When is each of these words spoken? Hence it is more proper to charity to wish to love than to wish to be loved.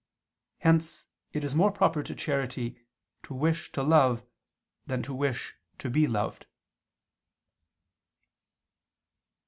Hence 0.57 1.05
it 1.31 1.43
is 1.43 1.53
more 1.53 1.69
proper 1.71 2.01
to 2.01 2.15
charity 2.15 2.81
to 3.21 3.35
wish 3.35 3.71
to 3.73 3.83
love 3.83 4.23
than 4.87 5.03
to 5.03 5.13
wish 5.13 5.55
to 5.77 5.91
be 5.91 6.07
loved. 6.07 6.47